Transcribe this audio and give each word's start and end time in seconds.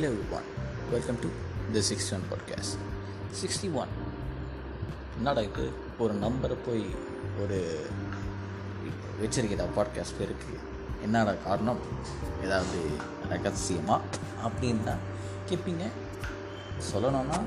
Hello 0.00 0.02
everyone, 0.02 0.42
welcome 0.92 1.18
to 1.18 1.28
the 1.74 1.80
61 1.80 2.22
podcast. 2.30 2.78
61 3.32 3.86
என்னடா 5.16 5.40
இது? 5.40 5.70
ஒரு 5.98 6.14
நம்பரை 6.14 6.56
போய் 6.66 6.86
ஒரு 7.40 7.86
வச்சிருக்கிறா 9.22 9.64
பாட்காஸ்ட் 9.76 10.16
பேருக்கு 10.18 10.58
என்னடா 11.02 11.32
காரணம்? 11.32 11.78
ஏதாவது 12.44 12.78
ரகசியமா? 13.30 14.00
அப்படின்னு 14.44 14.84
தான் 14.84 14.98
கேட்பீங்க 15.48 15.86
சொல்லணும்னா 16.92 17.40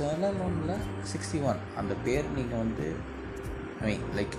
சொல்லணும்ல. 0.00 0.76
சிக்ஸ்டி 1.02 1.42
ஒன் 1.42 1.58
அந்த 1.76 1.94
பேர் 2.04 2.24
நீங்கள் 2.24 2.58
வந்து 2.58 2.94
ஐ 3.82 3.98
மீன் 3.98 4.24
லைக் 4.24 4.36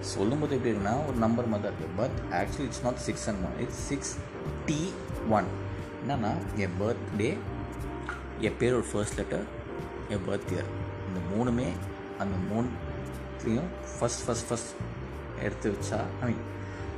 சொல்லும்போது 0.00 0.56
எப்படி 0.56 0.74
இருக்குன்னா 0.74 1.06
ஒரு 1.06 1.16
நம்பர் 1.16 1.46
மாதிரி 1.46 1.68
தான் 1.68 1.76
இருக்குது 1.76 1.96
but 1.96 2.46
actually 2.46 2.60
it's 2.60 2.82
not 2.82 2.96
six 2.96 3.28
and 3.28 3.44
one 3.44 3.60
it's 3.60 3.86
six 3.86 4.16
D 4.66 4.92
one 5.30 5.68
என்னென்னா 6.06 6.34
என் 6.56 6.72
பர்த்டே 6.80 7.38
என் 8.40 8.56
பேரோட 8.58 8.84
ஃபர்ஸ்ட் 8.92 9.14
லெட்டர் 9.14 9.42
என் 10.08 10.28
பர்த் 10.28 10.52
இயர் 10.52 10.68
இந்த 11.08 11.20
மூணுமே 11.34 11.66
அந்த 12.18 12.36
மூணுத்தையும் 12.50 13.68
ஃபஸ்ட் 14.00 14.28
ஃபஸ்ட் 14.28 14.48
ஃபஸ்ட் 14.50 14.74
எடுத்து 15.42 15.70
வச்சா 15.70 16.00
ஐ 16.22 16.32
மீன் 16.32 16.48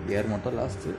இயர் 0.08 0.28
மட்டும் 0.28 0.58
லாஸ்ட்டு 0.58 0.94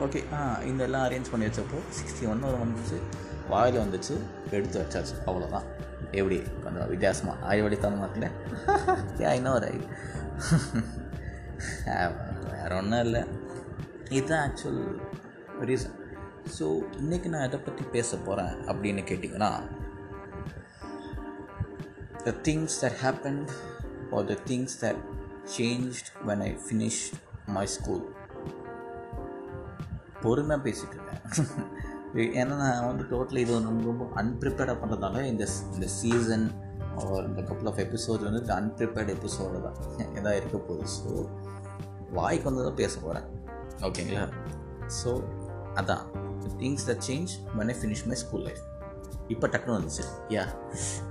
ஓகே 0.00 0.34
ஆ 0.34 0.58
இந்த 0.60 0.84
எல்லாம் 0.84 1.10
அரேஞ்ச் 1.10 1.30
பண்ணி 1.30 1.46
வச்சப்போ 1.46 1.78
சிக்ஸ்டி 1.88 2.28
ஒன் 2.28 2.42
ஒரு 2.42 2.56
வந்துச்சு 2.56 3.00
வாயில் 3.48 3.78
வந்துச்சு 3.78 4.18
எடுத்து 4.50 4.82
வச்சாச்சு. 4.82 5.28
அவ்வளோதான் 5.28 5.62
எப்படி? 6.10 6.42
கொஞ்சம் 6.62 6.88
வித்தியாசமாக 6.88 7.54
ஆய்வடி 7.54 7.76
தரமாட்டில் 7.76 9.32
இன்னும் 9.34 9.52
ஒரு 9.54 9.70
வேறு 12.50 12.76
ஒன்றும் 12.76 13.00
இல்லை. 13.00 13.24
இதுதான் 14.08 14.50
ஆக்சுவல் 14.50 14.98
ரீசன் 15.60 16.02
ஸோ 16.44 16.66
இன்றைக்கி 16.96 17.28
நான் 17.28 17.42
எதை 17.42 17.58
பற்றி 17.58 17.84
பேச 17.84 18.16
போகிறேன் 18.16 18.54
அப்படின்னு 18.66 19.02
கேட்டிங்கன்னா 19.02 19.50
the 22.24 22.34
things 22.42 22.84
that 22.84 22.98
happen 23.02 23.40
or 24.10 24.24
the 24.24 24.36
things 24.44 24.76
that 24.84 25.00
changed 25.56 26.10
when 26.26 26.42
I 26.42 26.50
finish 26.64 27.02
my 27.46 27.66
school 27.66 28.04
பொறுமையாக 30.22 30.62
பேசிகிட்டு 30.62 30.96
இருக்கேன் 30.96 31.22
ஏன்னா 32.34 32.56
நான் 32.56 32.86
வந்து 32.86 33.04
டோட்டலி 33.04 33.38
இது 33.38 33.54
வந்து 33.54 33.88
ரொம்ப 33.88 34.04
அன்பிரிப்பேர்டாக 34.14 34.76
பண்ணுறதால 34.82 35.22
இந்த 35.24 35.46
இந்த 35.74 35.86
சீசன் 35.86 36.46
ஒரு 37.04 37.26
இந்த 37.26 37.42
கப்புள் 37.42 37.66
ஆஃப் 37.66 37.78
எபிசோட் 37.78 38.20
வந்து 38.20 38.40
இந்த 38.40 38.54
அன்ப்ரிப்பேர்ட் 38.54 39.10
எபிசோடு 39.10 39.62
தான் 39.62 39.78
எதாவது 40.14 40.36
இருக்க 40.36 40.58
போகுது. 40.58 40.84
ஸோ 40.96 41.26
வாய்க்கு 42.12 42.48
வந்து 42.50 42.64
தான் 42.64 42.74
பேச 42.74 43.00
போகிறேன் 43.00 43.26
ஓகேங்களா 43.82 44.24
ஸோ 45.00 45.10
அதான். 45.80 46.04
Things 46.60 46.86
the 46.90 46.94
change 47.06 47.32
when 47.58 47.70
finish 47.80 48.04
my 48.10 48.16
school 48.22 48.44
life 48.48 48.62
இப்போ 49.34 49.46
டக்குனு 49.52 49.76
வந்துச்சு. 49.76 50.04
யா 50.34 50.44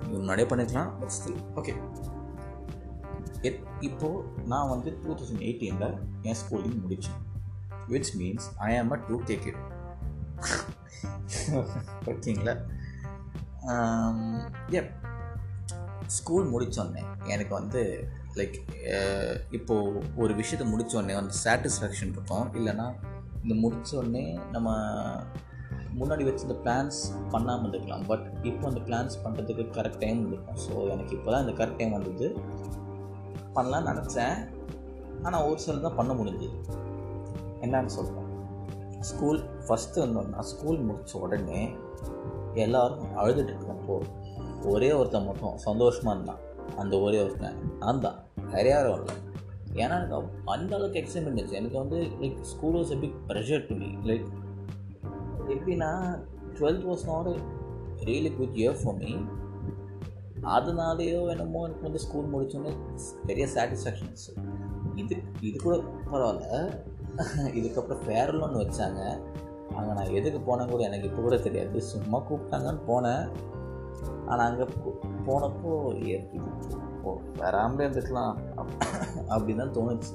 இது 0.05 0.15
முன்னாடியே 0.21 0.47
பண்ணிக்கலாம் 0.51 0.89
பட் 0.99 1.13
ஸ்டில் 1.17 1.39
ஓகே 1.59 1.73
எத் 3.49 3.61
இப்போது 3.87 4.47
நான் 4.51 4.71
வந்து 4.73 4.89
டூ 5.03 5.11
தௌசண்ட் 5.19 5.45
எயிட்டீனில் 5.47 5.95
என் 6.29 6.39
ஸ்கூலிங் 6.41 6.77
முடித்தேன் 6.83 7.21
which 7.93 8.11
means 8.19 8.47
I 8.67 8.69
am 8.81 8.93
a 8.95 8.99
two 9.07 9.17
K 9.29 9.37
it 9.51 9.61
ஓகேங்களா 12.11 12.55
எப் 14.79 14.93
ஸ்கூல் 16.17 16.47
முடித்தோடனே 16.53 17.03
எனக்கு 17.33 17.53
வந்து 17.59 17.81
லைக் 18.39 18.55
uh, 18.93 19.33
இப்போது 19.57 19.99
ஒரு 20.15 20.33
விஷயத்தை 20.39 20.65
முடித்தோடனே 20.71 21.15
வந்து 21.19 21.35
சாட்டிஸ்ஃபேக்ஷன் 21.43 22.13
இருக்கும். 22.15 22.47
இல்லைன்னா 22.59 22.87
இந்த 23.43 23.53
முடித்தோடனே 23.63 24.39
நம்ம 24.51 24.69
முன்னாடி 25.99 26.23
வச்சிருந்த 26.27 26.55
பிளான்ஸ் 26.63 26.99
பண்ணாமல் 27.29 27.69
இருக்கலாம் 27.69 28.05
பட் 28.05 28.25
இப்போ 28.43 28.67
அந்த 28.67 28.79
பிளான்ஸ் 28.79 29.15
பண்ணுறதுக்கு 29.23 29.63
கரெக்ட் 29.77 29.97
டைம் 29.97 30.21
இருக்கும் 30.27 30.59
ஸோ 30.65 30.89
எனக்கு 30.89 31.15
இப்போ 31.15 31.31
தான் 31.31 31.47
இந்த 31.47 31.65
கரெக்ட் 31.65 31.75
டைம் 31.75 31.91
வந்தது. 31.91 32.27
பண்ணலான்னு 33.55 33.89
நினச்சேன். 33.91 34.37
ஆனால் 35.23 35.43
ஒரு 35.43 35.59
சில 35.59 35.77
தான் 35.77 35.95
பண்ண 35.95 36.13
முடிஞ்சுது. 36.13 36.57
என்னன்னு 37.61 37.85
சொல்கிறேன் 37.85 38.29
ஸ்கூல் 38.99 39.39
ஃபஸ்ட்டு 39.67 40.03
வந்தோம்னா 40.03 40.39
ஸ்கூல் 40.39 40.79
முடித்த 40.79 41.19
உடனே 41.19 41.61
எல்லோரும் 42.53 43.05
அழுதுட்டு 43.17 43.53
இருக்கப்போ 43.53 43.95
ஒரே 44.63 44.91
ஒருத்தன் 44.91 45.25
மட்டும் 45.25 45.57
சந்தோஷமாக 45.57 46.15
இருந்தான். 46.17 46.41
அந்த 46.77 46.99
ஒரே 46.99 47.19
ஒருத்தன். 47.21 47.57
நான் 47.79 47.99
தான். 47.99 48.19
நிறையா 48.51 48.79
இல்லை 48.79 49.15
ஏன்னா 49.81 49.95
எனக்கு 49.99 50.15
அந்த 50.55 50.71
அளவுக்கு 50.75 51.01
எக்ஸைட்மெண்ட் 51.01 51.39
இருந்துச்சு. 51.39 51.59
எனக்கு 51.61 51.77
வந்து 51.83 51.99
like 52.21 52.39
school 52.51 52.77
was 52.79 52.93
a 52.95 52.99
big 53.03 53.17
pressure 53.29 53.65
to 53.69 53.75
me 53.81 53.89
like 54.09 54.25
எப்படின்னா 55.55 55.91
twelfth 56.57 56.87
was 56.89 57.05
not 57.11 57.29
really 58.09 58.31
good 58.37 58.57
year 58.61 58.79
for 58.81 58.97
me 59.03 59.13
அதனாலேயோ 60.55 61.19
என்னமோ 61.33 61.59
எனக்கு 61.65 61.87
வந்து 61.87 62.03
ஸ்கூல் 62.05 62.31
முடிச்சோன்னே 62.33 62.73
பெரிய 63.27 63.45
சாட்டிஸ்ஃபேக்ஷன்ஸ் 63.55 64.25
இது 65.01 65.15
இது 65.47 65.57
கூட 65.65 65.75
பரவாயில்ல. 66.11 66.47
இதுக்கப்புறம் 67.59 68.03
ஃபேரல் 68.05 68.43
ஒன்று 68.45 68.61
வச்சாங்க. 68.63 69.01
அங்கே 69.75 69.91
நான் 69.97 70.13
எதுக்கு 70.17 70.39
போனேன் 70.47 70.71
கூட 70.71 70.81
எனக்கு 70.87 71.07
இப்போ 71.09 71.21
கூட 71.21 71.37
தெரியாது. 71.45 71.81
சும்மா 71.91 72.17
கூப்பிட்டாங்கன்னு 72.29 72.83
போனேன். 72.89 73.25
ஆனால் 74.29 74.45
அங்கே 74.49 74.65
போனப்போ 75.27 75.71
ஓ 77.03 77.13
வராமலே 77.37 77.87
இருந்துக்கலாம். 77.87 78.35
அப்படின்னு 79.33 79.61
தான் 79.61 79.75
தோணுச்சு. 79.77 80.13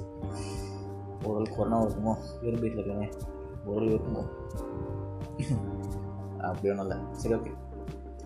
ஒரு 1.23 1.45
கொரோனா 1.55 1.77
இருக்குமோ 1.83 2.13
வெறும் 2.41 2.61
வீட்டில் 2.61 2.83
இருக்கேன். 2.83 3.13
ஒரு 3.65 3.85
இருக்குமோ? 3.85 4.23
அப்படி 6.41 6.69
ஒன்றும் 6.69 6.85
இல்லை. 6.85 6.97
சரி 7.11 7.35
ஓகே 7.35 7.53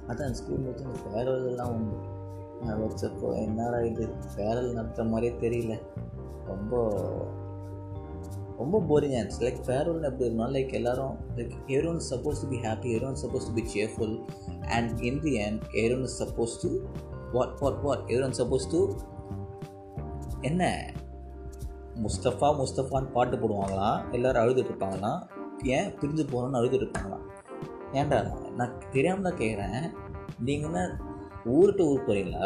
அதான் 0.07 0.35
ஸ்கூல் 0.40 0.68
வச்சு 0.68 0.84
இந்த 0.84 1.00
ஃபேர்வெல்லாம் 1.03 1.72
உண்டு. 1.75 1.96
வச்சப்போ 2.81 3.29
என்னடா 3.35 3.79
இது? 3.91 4.03
ஃபேரல் 4.35 4.74
நடத்துகிற 4.74 5.07
மாதிரியே 5.13 5.34
தெரியல. 5.44 5.75
ரொம்ப 6.45 6.81
ரொம்ப 8.57 8.80
போரிங் 8.90 9.16
ஆயிடுச்சு 9.18 9.44
லைக் 9.45 9.62
ஃபேர்வெல் 9.68 10.07
எப்படி 10.07 10.25
இருந்தாலும் 10.25 10.56
லைக் 10.56 10.74
எல்லாரும் 10.74 11.16
like 11.35 11.53
everyone 11.68 12.01
supposed 12.09 12.41
to 12.41 12.47
be 12.50 12.57
happy 12.66 12.90
every 12.95 13.07
one 13.07 13.19
supposed 13.24 13.47
to 13.47 13.53
be 13.53 13.63
cheerful 13.75 14.13
and 14.78 15.00
in 15.00 15.22
the 15.22 15.34
end 15.38 15.63
every 15.74 16.06
one 16.06 16.13
supposed 16.19 16.56
to 16.62 16.69
what 17.33 17.55
what 17.59 17.81
what 17.83 18.03
every 18.07 18.23
one 18.23 18.38
supposed 18.39 18.71
to 18.71 18.81
என்ன? 20.41 20.63
முஸ்தஃபா 22.03 22.47
முஸ்தஃபான்னு 22.59 23.11
பாட்டு 23.11 23.35
போடுவாங்களாம் 23.38 23.99
எல்லோரும் 24.11 24.44
அழுதுட்டுருப்பாங்களாம் 24.44 25.19
ஏன் 25.67 25.89
பிரிஞ்சு 25.99 26.23
போகணும்னு 26.31 26.59
அழுதுட்டு 26.59 26.81
இருப்பாங்களாம் 26.81 27.25
ஏன்டா? 27.94 28.19
நான் 28.57 28.77
தெரியாமல் 28.91 29.27
தான் 29.27 29.39
கேட்குறேன் 29.39 29.83
நீங்கள் 30.39 30.69
என்ன 30.69 30.81
ஊருட்டு 31.53 31.83
ஊர் 31.85 32.05
போகிறீங்களா 32.05 32.45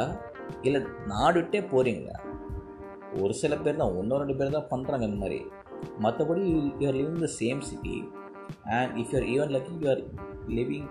இல்லை 0.64 0.80
நாடுட்டே 1.08 1.62
போகிறீங்களா 1.72 2.16
ஒரு 3.22 3.34
சில 3.34 3.56
பேர் 3.58 3.76
தான் 3.76 3.96
ஒன்றோ 3.96 4.18
ரெண்டு 4.18 4.36
பேர் 4.36 4.56
தான் 4.56 4.70
பண்ணுறாங்க 4.72 5.08
இந்த 5.08 5.20
மாதிரி. 5.22 5.40
மற்றபடி 6.00 6.44
you're 6.80 6.98
living 7.00 7.24
the 7.24 7.30
same 7.40 7.62
city 7.62 7.96
and 8.76 8.94
if 8.98 9.12
you're 9.14 9.28
even 9.34 9.54
lucky 9.56 9.74
you're 9.84 10.02
living 10.50 10.88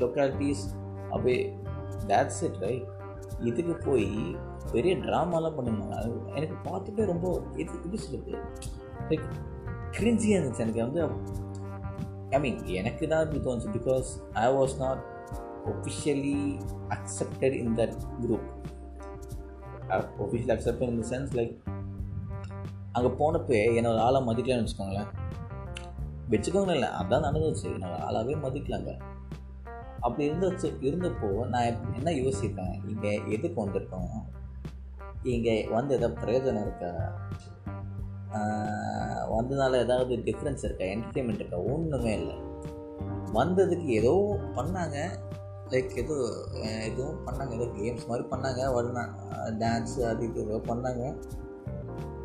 localities 0.00 0.64
அப்படியே 1.10 1.40
தேட்ஸ் 2.10 2.40
இட் 2.48 2.60
ரைட் 2.66 2.86
இதுக்கு 3.48 3.74
போய் 3.86 4.08
பெரிய 4.72 4.92
ட்ராமாலாம் 5.06 5.56
பண்ணுங்க 5.56 5.96
எனக்கு 6.38 6.56
பார்த்துட்டே 6.68 7.04
ரொம்ப 7.12 7.26
இது 7.62 7.70
எப்படி 7.78 7.98
சொல்லுது 8.04 8.32
லைக் 9.10 9.26
கிரிஞ்சியாக 9.98 10.38
இருந்துச்சு 10.38 10.64
எனக்கு. 10.64 10.84
வந்து 10.86 11.02
ஐ 12.36 12.38
மீன் 12.44 12.60
எனக்கு 12.78 13.04
தான் 13.12 13.22
இப்படி 13.24 13.40
தோணுச்சு. 13.46 13.68
Because 13.78 14.08
I 14.44 14.46
was 14.56 14.74
not 14.84 15.02
officially 15.72 16.38
accepted 16.96 17.56
in 17.62 17.76
that 17.80 17.94
group 18.22 18.48
official 20.22 20.54
accepted 20.56 20.90
in 20.92 21.00
the 21.02 21.06
sense 21.12 21.32
like 21.38 21.54
அங்கே 22.96 23.10
போனப்போ 23.20 23.56
என்னோட 23.78 23.98
ஆளை 24.06 24.20
மதிக்கலாம்னு 24.28 24.64
வச்சுக்கோங்களேன். 24.64 25.10
வச்சுக்கோங்களேன் 26.32 26.78
இல்லை 26.78 26.90
அதான் 27.00 27.26
நடந்துச்சு. 27.28 27.66
என்னோட 27.76 27.96
ஆளாகவே 28.06 28.36
மதிக்கலாங்க. 28.44 28.92
அப்படி 30.00 30.30
இருந்துச்சு 30.30 30.68
இருந்தப்போ 30.88 31.28
நான் 31.48 31.68
என்ன 31.98 32.10
யோசிப்பேன்? 32.10 32.74
இங்கே 32.88 33.12
எதுக்கு 33.26 33.58
வந்திருக்கோம்? 33.64 34.10
இங்கே 35.22 35.54
வந்து 35.76 35.94
எதாவது 35.94 36.20
பிரயோஜனம் 36.24 36.66
இருக்கா? 36.66 36.90
வந்ததுனால 39.34 39.78
ஏதாவது 39.84 40.16
டிஃப்ரென்ஸ் 40.16 40.64
இருக்கா? 40.64 40.84
என்டர்டெயின்மெண்ட் 40.84 41.42
இருக்கா? 41.42 41.58
ஒன்றுமே 41.58 42.12
இல்லை. 42.20 42.36
வந்ததுக்கு 43.32 43.88
ஏதோ 44.00 44.38
பண்ணாங்க. 44.56 44.98
லைக் 45.70 45.96
ஏதோ 46.02 46.16
எதுவும் 46.88 47.22
பண்ணாங்க. 47.26 47.52
ஏதோ 47.58 47.68
கேம்ஸ் 47.78 48.08
மாதிரி 48.08 48.24
பண்ணாங்க. 48.32 48.62
வருணா 48.76 49.04
டான்ஸு 49.62 50.00
அது 50.10 50.24
இது 50.24 50.44
ஏதோ 50.44 50.60
பண்ணாங்க. 50.72 51.04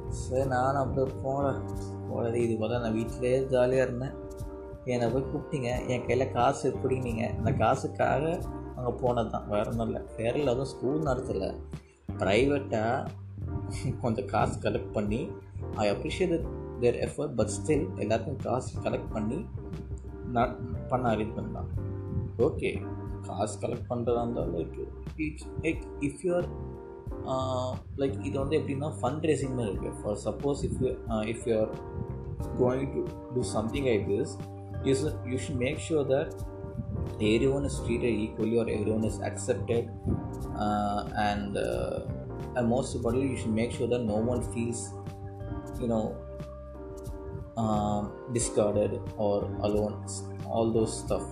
சரி 0.10 0.46
நானும் 0.48 0.82
அப்படியே 0.84 1.18
போனேன். 1.24 1.62
போனது 2.10 2.42
இது 2.42 2.54
பார்த்தா 2.54 2.82
நான் 2.82 2.94
வீட்டிலே 2.94 3.44
ஜாலியாக 3.54 3.88
இருந்தேன். 3.88 4.16
என்னை 4.86 5.08
போய் 5.10 5.30
கூப்பிட்டீங்க. 5.32 5.70
என் 5.88 6.06
கையில் 6.06 6.32
காசு 6.32 6.68
பிடிங்கினீங்க 6.84 7.24
அந்த 7.38 7.52
காசுக்காக 7.52 8.24
அங்கே 8.76 8.92
போனது 9.02 9.30
தான் 9.30 9.48
வேறு 9.50 9.70
ஒன்றும் 9.70 9.88
இல்லை. 9.88 10.02
ஃபேரில் 10.14 10.52
அதுவும் 10.54 10.72
ஸ்கூல் 10.74 11.08
நடத்தலை 11.10 11.50
ப்ரைவேட்டாக 12.20 13.08
கொஞ்சம் 14.02 14.26
காசு 14.26 14.56
கலெக்ட் 14.60 14.94
பண்ணி 14.94 15.22
I 15.76 15.86
appreciate 15.92 16.48
their 16.80 16.98
effort 17.08 17.36
but 17.36 17.54
still 17.58 17.86
எல்லாருக்கும் 17.98 18.38
காசு 18.38 18.72
கலெக்ட் 18.84 19.14
பண்ணி 19.14 19.40
நான் 20.28 20.54
பண்ண 20.90 21.14
அரேஞ்ச் 21.14 21.36
பண்ணலாம் 21.36 21.70
ஓகே 22.38 22.70
காசு 23.28 23.56
கலெக்ட் 23.60 23.90
பண்ணுறதா 23.90 24.22
இருந்தாலும் 24.22 24.56
like 24.56 24.78
like 25.64 25.84
if 26.02 26.22
you're 26.28 26.48
like 27.98 28.18
இது 28.26 28.40
வந்து 28.40 28.58
எப்படின்னா 28.60 28.90
ஃபண்ட் 29.02 29.28
ரேசிங் 29.32 29.56
மாதிரி 29.56 29.72
இருக்குது 29.74 29.98
for 30.04 30.18
suppose 30.26 30.64
if 30.70 30.80
you 30.84 30.92
if 31.34 31.46
you're 31.50 31.72
going 32.60 32.90
to 32.96 33.04
do 33.36 33.42
something 33.42 33.86
I 33.86 33.98
this 34.12 34.34
is 34.91 35.03
you 35.31 35.39
should 35.45 35.63
make 35.65 35.81
sure 35.87 36.07
that 36.13 36.35
everyone 37.27 37.65
is 37.65 37.77
treated 37.81 38.15
equally 38.25 38.59
or 38.59 38.69
everyone 38.69 39.05
is 39.05 39.21
accepted 39.21 39.85
uh, 40.57 41.01
and 41.19 41.57
uh, 41.59 41.99
and 42.57 42.69
most 42.69 42.95
importantly 42.95 43.31
you 43.31 43.37
should 43.37 43.55
make 43.55 43.73
sure 43.73 43.89
that 43.89 44.03
no 44.05 44.17
one 44.17 44.43
feels 44.53 44.81
you 45.83 45.89
know 45.93 46.05
um, 47.57 48.03
discarded 48.33 48.95
or 49.19 49.37
alone 49.61 49.95
all 50.47 50.71
those 50.71 50.95
stuff 51.03 51.27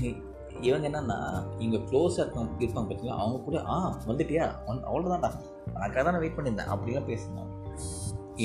இவங்க 0.61 0.85
என்னன்னா 0.89 1.17
இங்கே 1.59 1.79
க்ளோஸாக 1.89 2.23
இருப்பாங்க 2.23 2.63
இருப்பாங்க 2.63 2.87
பார்த்தீங்களா 2.87 3.17
அவங்க 3.21 3.37
கூட 3.43 3.57
ஆ 3.73 3.75
வந்துட்டியா 4.07 4.45
ஒன் 4.65 4.79
அவ்வளோதான்டா 4.89 5.29
அதுக்காக 5.75 6.03
தான் 6.03 6.15
நான் 6.15 6.23
வெயிட் 6.23 6.37
பண்ணியிருந்தேன் 6.37 6.71
அப்படிலாம் 6.73 7.09
பேசினாங்க 7.11 7.51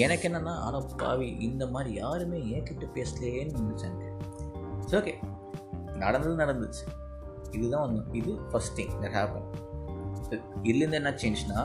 எனக்கு 0.01 0.27
என்னென்னா 0.30 0.53
ஆட 0.65 0.77
பாவி 1.01 1.27
இந்த 1.47 1.63
மாதிரி 1.74 1.92
யாருமே 2.01 2.38
ஏன்கிட்ட 2.53 2.86
பேசலையேன்னு 2.97 3.62
நினச்சாங்க. 3.62 4.03
சரி 4.89 4.97
ஓகே 5.01 5.15
நடந்தது 6.03 6.36
நடந்துச்சு. 6.44 6.86
இதுதான் 7.56 7.83
ஒன்று 7.88 8.18
இது 8.19 8.31
ஃபஸ்ட் 8.51 8.75
திங் 8.77 8.95
தட் 9.03 9.15
ஹேப்பன் 9.18 9.47
இதுலேருந்து 10.68 11.00
என்ன 11.01 11.12
சேஞ்ச்னா 11.21 11.59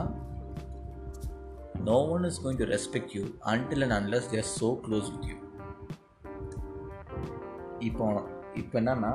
no 1.89 1.97
one 2.15 2.25
is 2.29 2.39
going 2.43 2.59
to 2.61 2.67
respect 2.73 3.13
you 3.17 3.23
until 3.53 3.83
and 3.85 3.95
unless 3.99 4.29
they're 4.33 4.49
so 4.59 4.69
close 4.85 5.09
with 5.13 5.27
you 5.31 5.37
இப்போ 7.87 8.05
இப்போ 8.61 8.75
என்னன்னா 8.81 9.13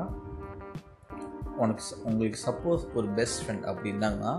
உனக்கு 1.63 1.83
உங்களுக்கு 2.09 2.39
சப்போஸ் 2.47 2.83
ஒரு 2.95 3.09
பெஸ்ட் 3.19 3.41
ஃப்ரெண்ட் 3.43 3.67
அப்படி 3.71 3.93
இருந்தாங்கன்னா 3.93 4.35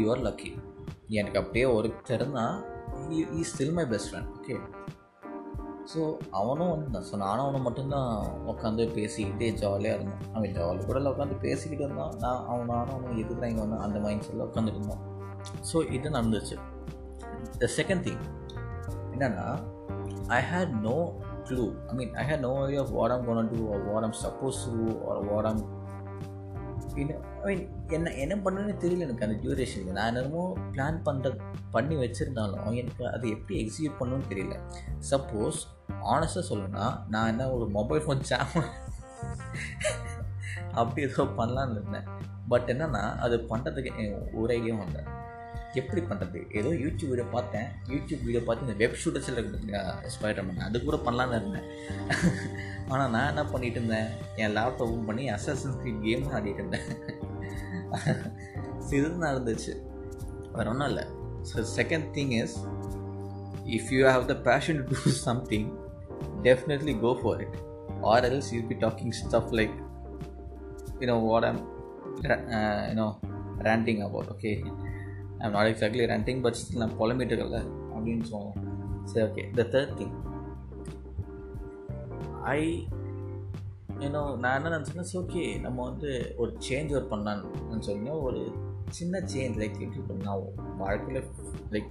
யூ 0.00 0.04
ஆர் 0.10 0.22
லக்கி 0.22 0.52
எனக்கு 1.20 1.38
அப்படியே 1.38 1.64
ஒருத்தர் 1.64 2.16
இருந்தால் 2.18 2.56
he 3.38 3.42
still 3.50 3.74
my 3.78 3.84
best 3.84 4.08
friend 4.10 4.30
okay 4.36 4.54
so 5.92 6.00
அவனும் 6.30 6.70
வந்து 6.72 7.00
ஸோ 7.08 7.14
நானும் 7.16 7.44
அவனை 7.44 7.60
மட்டும்தான் 7.60 8.10
உட்காந்து 8.46 8.82
பேசிக்கிட்டே 8.98 9.48
ஜாலியாக 9.54 9.96
இருந்தோம். 9.96 10.20
அவன் 10.34 10.54
ஜாலி 10.56 10.84
கூட 10.86 11.00
உட்காந்து 11.10 11.36
பேசிக்கிட்டு 11.38 11.84
இருந்தான். 11.84 12.14
நான் 12.18 12.44
அவன் 12.48 12.66
நானும் 12.66 12.94
அவனும் 12.96 13.18
எதுக்குறான் 13.22 13.50
இங்கே 13.52 13.64
வந்து 13.64 13.78
அந்த 13.78 13.98
மைண்ட் 13.98 14.24
செட்டில் 14.26 14.46
உட்காந்துட்டு 14.48 14.80
இருந்தோம். 14.80 15.02
ஸோ 15.72 15.92
இது 15.92 16.08
நடந்துச்சு. 16.10 16.56
த 17.58 17.68
செகண்ட் 17.78 18.04
திங் 18.06 18.22
என்னென்னா 19.14 19.46
I 20.28 20.40
had 20.52 20.74
no 20.88 20.96
clue 21.48 21.64
I 21.90 21.94
mean 21.94 22.12
I 22.14 22.24
had 22.30 22.40
no 22.40 22.52
idea 22.64 22.80
of 22.80 22.92
what 22.98 23.10
am 23.10 23.24
gonna 23.24 23.50
do 23.54 23.72
or 23.74 23.82
what 23.90 24.04
am 24.04 24.16
supposed 24.24 24.60
to 24.66 24.86
or 25.10 25.20
what 25.30 25.46
am 25.46 25.62
I 26.94 27.04
mean 27.04 27.68
என்ன 27.88 28.10
என்ன 28.12 28.34
பண்ணுன்னு 28.34 28.72
தெரியல 28.82 28.98
எனக்கு 28.98 29.26
அந்த 29.26 29.36
டியூரேஷனுக்கு 29.42 29.92
நான் 29.92 30.14
என்னமோ 30.14 30.42
பிளான் 30.72 30.98
பண்ணுற 31.04 31.40
பண்ணி 31.70 31.96
வச்சுருந்தாலும் 31.96 32.74
எனக்கு 32.74 33.04
அது 33.12 33.28
எப்படி 33.28 33.54
எக்ஸிக்யூட் 33.62 33.98
பண்ணணும்னு 34.00 34.30
தெரியல. 34.32 34.56
சப்போஸ் 35.10 35.60
ஆனஸ்ட்டாக 36.12 36.44
சொல்லணும்னா 36.48 36.86
நான் 37.08 37.28
என்ன 37.28 37.50
ஒரு 37.50 37.68
மொபைல் 37.70 38.02
ஃபோன் 38.02 38.26
ஜாம் 38.30 38.54
அப்படி 40.72 41.02
ஏதோ 41.02 41.22
பண்ணலான்னு 41.22 41.70
இருந்தேன். 41.70 42.06
பட் 42.48 42.70
என்னென்னா 42.70 43.02
அது 43.16 43.36
பண்ணுறதுக்கு 43.36 43.92
ஒரு 44.32 44.54
ஐடியாவும் 44.58 44.86
இல்லை 44.86 45.02
எப்படி 45.80 46.00
பண்ணுறது 46.08 46.38
ஏதோ 46.58 46.70
யூடியூப் 46.82 47.10
வீடியோ 47.12 47.26
பார்த்தேன். 47.34 47.68
யூடியூப் 47.92 48.24
வீடியோ 48.26 48.42
பார்த்து 48.46 48.66
இந்த 48.66 48.76
வெப் 48.82 48.98
ஷூட்டர்ஸில் 49.02 49.36
இருக்கு 49.36 49.52
பார்த்தீங்களா 49.52 49.82
ஸ்பைடர் 50.14 50.46
மேன் 50.48 50.66
அது 50.68 50.82
கூட 50.88 50.98
பண்ணலான்னு 51.06 51.38
இருந்தேன். 51.40 51.66
ஆனால் 52.90 53.10
நான் 53.14 53.28
என்ன 53.32 53.42
பண்ணிகிட்டு 53.52 53.78
இருந்தேன்? 53.80 54.08
என் 54.42 54.54
லேப்டாப் 54.56 54.84
ஓப்பன் 54.86 55.08
பண்ணி 55.10 55.24
அசசன் 55.36 55.74
ஸ்கிரீன் 55.76 56.02
கேம் 56.06 56.26
ஆடிட்டு 56.36 56.62
இருந்தேன். 56.62 56.88
இது 58.96 59.08
நடந்துச்சு 59.26 59.72
வேறு 60.56 60.70
ஒன்றும் 60.72 60.88
இல்லை. 60.92 61.04
So 61.50 61.64
second 61.78 62.08
thing 62.16 62.34
is 62.42 62.56
if 63.76 63.90
you 63.96 64.00
have 64.14 64.26
the 64.32 64.36
passion 64.50 64.80
to 64.80 64.96
do 65.04 65.12
something 65.26 65.68
definitely 66.46 66.94
go 67.04 67.12
for 67.22 67.42
it 67.46 67.56
or 68.12 68.24
else 68.30 68.50
you 68.56 68.62
be 68.70 68.78
talking 68.86 69.14
stuff 69.22 69.52
like 69.60 69.76
you know 71.02 71.18
what 71.28 71.46
I'm 71.50 71.62
you know 72.90 73.08
ranting 73.68 74.02
about 74.08 74.30
okay 74.34 74.52
I'm 75.42 75.50
not 75.50 75.66
exactly 75.66 76.06
ranting 76.06 76.40
but 76.40 76.54
still 76.54 76.78
நான் 76.78 76.98
புலம்பிட்டு 76.98 77.34
இருக்கல 77.36 77.60
அப்படின்னு 77.94 78.22
சொல்லுவோம். 78.22 78.58
சரி 79.04 79.24
okay 79.28 79.44
the 79.50 79.62
third 79.72 79.94
thing 79.98 80.14
I 82.42 82.60
ஏன்னோ 83.98 84.36
நான் 84.36 84.56
என்ன 84.56 84.78
நினச்சேன்னா 84.78 85.04
okay 85.12 85.60
நம்ம 85.60 85.82
வந்து 85.82 86.34
ஒரு 86.36 86.56
சேஞ்ச் 86.68 86.92
ஒரு 86.92 87.06
பண்ணலான்னு 87.10 87.80
சொன்னால் 87.80 88.20
ஒரு 88.20 88.40
சின்ன 88.90 89.18
சேஞ்ச் 89.18 89.58
லைக் 89.58 89.80
எப்படி 89.80 90.24
நான் 90.24 90.44
வாழ்க்கையில் 90.78 91.24
லைக் 91.70 91.90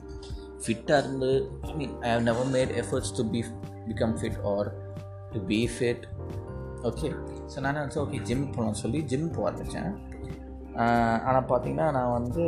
ஃபிட்டாக 0.66 0.98
இருந்து 0.98 1.30
I 1.62 1.74
mean 1.74 2.02
I 2.02 2.10
have 2.12 2.22
never 2.22 2.52
made 2.52 2.74
efforts 2.82 3.14
to 3.18 3.30
be 3.30 3.42
become 3.88 4.16
fit 4.20 4.40
or 4.48 4.70
to 5.32 5.40
be 5.46 5.70
fit 5.78 6.06
okay 6.82 7.10
so 7.56 7.60
நான் 7.60 7.76
நினச்சேன் 7.76 8.04
ஓகே 8.06 8.22
ஜிம் 8.22 8.46
போகலாம்னு 8.54 8.82
சொல்லி 8.84 9.02
ஜிம் 9.02 9.32
போக 9.32 9.50
ஆரம்பித்தேன் 9.50 9.92
ஆனால் 11.28 11.48
பார்த்தீங்கன்னா 11.50 11.88
நான் 11.92 12.16
வந்து 12.18 12.44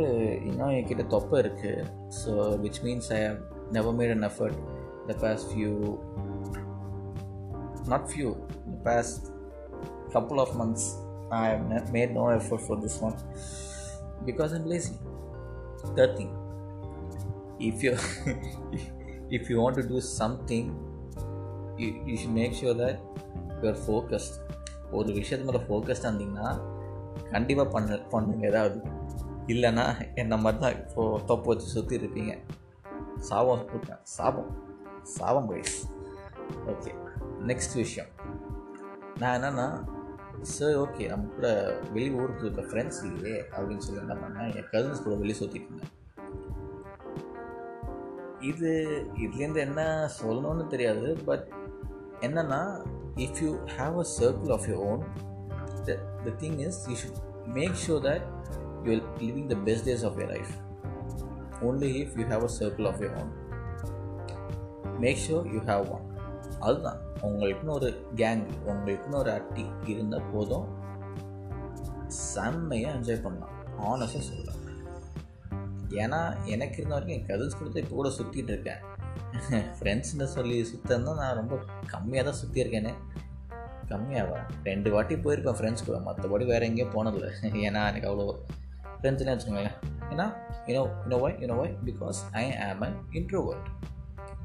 இன்னும் 0.48 0.74
என்கிட்ட 0.76 1.04
தொப்பை 1.06 1.36
இருக்குது 1.42 1.84
so 2.20 2.32
which 2.62 2.80
means 2.84 3.10
I 3.12 3.20
have 3.26 3.40
never 3.72 3.96
made 4.00 4.14
an 4.16 4.26
effort 4.30 4.58
the 5.06 5.16
past 5.24 5.48
few 5.52 5.72
not 7.86 8.10
few 8.10 8.28
the 8.66 8.76
past 8.84 9.26
couple 10.12 10.40
of 10.40 10.56
months 10.56 10.84
i 11.30 11.48
have 11.72 11.92
made 11.92 12.12
no 12.12 12.28
effort 12.28 12.60
for 12.60 12.76
this 12.76 12.98
one 13.00 13.16
because 14.24 14.52
i'm 14.52 14.64
lazy 14.64 14.94
third 15.96 16.16
thing 16.16 16.30
if 17.60 17.82
you 17.84 17.92
if 19.30 19.50
you 19.50 19.60
want 19.60 19.76
to 19.76 19.82
do 19.82 20.00
something 20.00 20.64
you, 21.78 22.02
you 22.06 22.16
should 22.16 22.30
make 22.30 22.54
sure 22.54 22.74
that 22.74 22.96
you 23.60 23.68
are 23.72 23.80
focused 23.90 24.34
ஒரு 24.96 25.12
விஷயத்து 25.18 25.46
மேலே 25.48 25.60
ஃபோக்கஸ்டாக 25.68 26.08
இருந்தீங்கன்னா 26.08 26.48
கண்டிப்பாக 27.32 27.68
பண்ண 27.70 27.98
பண்ணுங்க. 28.12 28.46
ஏதாவது 28.46 28.78
இல்லைன்னா 29.46 29.86
என்ன 30.14 30.36
மாதிரி 30.36 30.62
தான் 30.62 30.76
இப்போது 30.80 31.24
தொப்பு 31.24 31.48
வச்சு 31.50 31.66
சுற்றி 31.66 31.96
இருப்பீங்க. 31.96 32.34
சாபம் 33.30 33.64
சாபம். 34.02 34.52
சாபம் 35.16 35.46
வயசு 35.46 35.80
ஓகே 36.72 36.92
நெக்ஸ்ட் 37.50 37.74
விஷயம். 37.74 38.10
நான் 39.18 39.36
என்னென்னா 39.38 39.66
சரி 40.40 40.74
ஓகே 40.74 41.04
நம்ம 41.08 41.28
கூட 41.34 41.48
வெளி 41.92 42.10
ஊருக்கு 42.20 42.46
இருக்க 42.46 42.62
ஃப்ரெண்ட்ஸ் 42.70 43.02
இல்லையே 43.04 43.36
அப்படின்னு 43.56 43.84
சொல்லி 43.86 44.00
என்ன 44.00 44.14
பண்ணேன்? 44.22 44.48
என் 44.56 44.70
கசின்ஸ் 44.72 45.04
கூட 45.04 45.14
வெளியே 45.16 45.38
சுற்றிட்டு 45.40 45.68
இருந்தேன். 45.68 45.92
இது 48.40 48.70
இதுலேருந்து 49.24 49.60
என்ன 49.66 50.08
சொல்லணும்னு 50.22 50.66
தெரியாது 50.66 51.18
பட் 51.24 51.46
என்னென்னா 52.20 52.60
if 53.16 53.40
you 53.42 53.52
have 53.76 53.96
a 53.98 54.06
circle 54.18 54.52
of 54.52 54.66
your 54.70 54.82
own 54.90 55.04
the 56.24 56.30
thing 56.38 56.58
is 56.58 56.88
you 56.88 56.94
should 56.94 57.48
make 57.48 57.74
sure 57.86 58.04
that 58.04 58.22
you 58.84 58.90
will 58.90 59.02
living 59.18 59.46
the 59.46 59.54
best 59.54 59.90
days 59.90 60.04
of 60.06 60.18
your 60.18 60.28
life 60.28 60.52
only 61.60 61.90
if 62.02 62.18
you 62.18 62.24
have 62.26 62.44
a 62.44 62.50
circle 62.58 62.86
of 62.86 63.00
your 63.00 63.20
own 63.20 63.32
make 64.98 65.16
sure 65.16 65.52
you 65.52 65.60
have 65.60 65.90
one 65.90 66.12
அதுதான். 66.60 66.98
உங்களுக்குன்னு 67.22 67.70
ஒரு 67.70 68.06
gang 68.16 68.46
உங்களுக்குன்னு 68.66 69.14
ஒரு 69.14 69.30
அட்டி 69.30 69.66
இருந்தால் 69.86 70.30
போதும். 70.32 70.66
செம்மையாக 72.06 72.98
enjoy 72.98 73.22
பண்ணலாம். 73.22 73.50
ஆனஸ்டாக 73.78 74.20
சொல்லலாம். 74.20 74.60
ஏன்னா 75.88 76.44
எனக்கு 76.44 76.76
இருந்த 76.76 76.94
வரைக்கும் 76.94 77.18
என் 77.18 77.26
கதில்ஸ் 77.26 77.58
கொடுத்து 77.58 77.80
இப்போ 77.80 77.94
கூட 77.94 78.08
சுற்றிட்டு 78.08 78.52
இருக்கேன். 78.52 78.92
ஃப்ரெண்ட்ஸ்ன்னு 79.80 80.24
சொல்லி 80.24 80.66
சுத்தன்னா 80.72 81.14
நான் 81.14 81.34
ரொம்ப 81.34 81.54
கம்மியாக 81.92 82.24
தான் 82.24 82.34
சுற்றியிருக்கேனே 82.34 82.94
கம்மியாவா 83.90 84.38
ரெண்டு 84.68 84.88
வாட்டி 84.94 85.14
போயிருப்பேன் 85.24 85.56
ஃப்ரெண்ட்ஸ் 85.58 85.86
கூட. 85.88 85.96
மற்றபடி 86.06 86.44
வேறு 86.52 86.68
எங்கேயும் 86.68 86.94
போனதில்லை. 86.96 87.30
ஏன்னா 87.68 87.82
எனக்கு 87.90 88.08
அவ்வளோ 88.10 88.26
ஃப்ரெண்ட்ஸ்னே 88.98 89.32
வச்சுக்கோங்களேன். 89.32 89.78
ஏன்னா 90.12 90.26
you know 90.68 90.82
you know 91.04 91.18
why 91.24 91.36
you know 91.42 91.56
why 91.62 91.74
because 91.88 92.18
I 92.42 92.44
am 92.66 92.82
an 92.86 92.96
introvert 93.18 93.68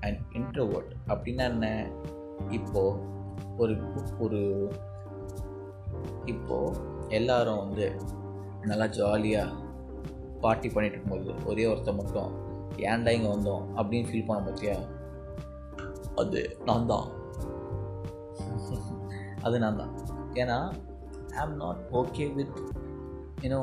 and 0.06 0.20
introvert 0.40 0.92
அப்படின்னா 1.14 1.46
என்ன? 1.54 1.68
இப்போது 2.58 3.00
ஒரு 3.62 3.74
ஒரு 4.26 4.42
இப்போது 6.34 6.78
எல்லாரும் 7.18 7.62
வந்து 7.64 7.86
நல்லா 8.72 8.88
ஜாலியாக 9.00 9.58
பார்ட்டி 10.44 10.70
பண்ணிட்டு 10.74 10.96
இருக்கும்போது 10.96 11.32
ஒரே 11.52 11.66
ஒருத்தர் 11.72 12.00
மட்டும் 12.02 12.32
ஏன்டா 12.92 13.14
இங்கே 13.18 13.30
வந்தோம்? 13.36 13.64
அப்படின்னு 13.78 14.10
ஃபீல் 14.10 14.28
பண்ண 14.28 14.42
பார்த்தியா 14.48 14.76
அது 16.22 16.40
நான் 16.68 16.90
தான். 16.92 17.08
அது 19.44 19.60
நான் 19.60 19.78
தான். 19.78 19.94
ஏன்னா 20.34 20.58
I 21.32 21.38
am 21.38 21.56
not 21.56 21.78
okay 21.92 22.34
with 22.34 22.58
you know 23.42 23.60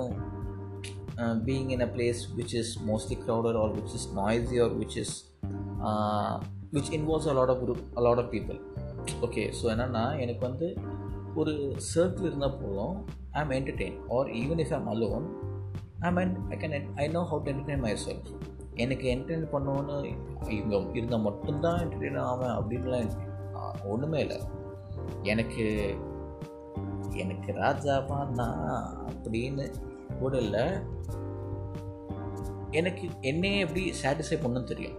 being 1.44 1.68
in 1.68 1.80
a 1.80 1.86
place 1.86 2.36
which 2.36 2.54
is 2.54 2.72
mostly 2.88 3.16
crowded 3.26 3.58
or 3.58 3.70
which 3.70 3.94
is 3.94 4.08
noisy 4.14 4.62
or 4.62 4.74
which 4.78 4.96
is 4.96 5.14
which 6.72 6.90
involves 6.92 7.28
a lot 7.28 7.52
of 7.54 7.62
group 7.64 7.82
a lot 7.94 8.18
of 8.18 8.30
people 8.30 8.58
okay 9.20 9.52
so 9.62 9.64
என்னென்னா 9.64 10.18
எனக்கு 10.20 10.40
வந்து 10.40 10.76
ஒரு 11.34 11.52
circle 11.94 12.26
இருந்தால் 12.26 12.58
போதும் 12.62 12.96
I 13.32 13.40
am 13.40 13.50
entertain 13.50 13.96
or 14.08 14.28
even 14.28 14.58
if 14.58 14.72
I'm 14.72 14.86
alone 14.86 15.26
I 16.00 16.12
mean 16.12 16.34
I 16.50 16.56
can 16.56 16.92
I 16.94 17.08
know 17.08 17.22
how 17.30 17.42
to 17.42 17.50
entertain 17.50 17.80
myself 18.06 18.30
எனக்கு 18.74 19.06
entertain 19.08 19.46
பண்ணணும்னு 19.52 19.96
இவங்க 20.48 20.76
இருந்தால் 20.92 21.20
மட்டும்தான் 21.20 21.78
என்டர்டெயின் 21.80 22.20
ஆவேன் 22.20 22.54
அப்படின்லாம் 22.56 23.08
ஒன்றுமே 23.84 24.20
இல்லை. 24.20 24.38
எனக்கு 25.32 25.64
எனக்கு 27.22 27.50
ராஜாவா 27.62 28.18
நான் 28.38 28.86
அப்படின்னு 29.10 29.66
கூட 30.20 30.32
இல்லை. 30.44 30.64
எனக்கு 32.70 33.04
என்னையே 33.30 33.58
எப்படி 33.64 33.82
சாட்டிஸ்ஃபை 34.02 34.38
பண்ணணும்னு 34.42 34.70
தெரியும். 34.72 34.96